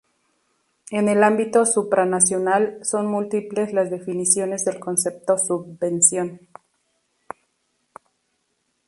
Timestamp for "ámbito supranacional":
1.23-2.79